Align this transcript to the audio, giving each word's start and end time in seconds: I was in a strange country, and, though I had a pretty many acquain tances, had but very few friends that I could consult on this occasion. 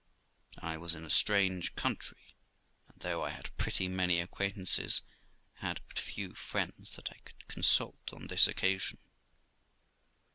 I 0.63 0.77
was 0.77 0.95
in 0.95 1.05
a 1.05 1.11
strange 1.11 1.75
country, 1.75 2.35
and, 2.89 2.99
though 3.01 3.21
I 3.23 3.29
had 3.29 3.45
a 3.45 3.51
pretty 3.51 3.87
many 3.87 4.17
acquain 4.19 4.53
tances, 4.55 5.01
had 5.57 5.79
but 5.87 5.99
very 5.99 6.11
few 6.11 6.33
friends 6.33 6.95
that 6.95 7.11
I 7.11 7.17
could 7.23 7.47
consult 7.47 8.09
on 8.11 8.25
this 8.25 8.47
occasion. 8.47 8.97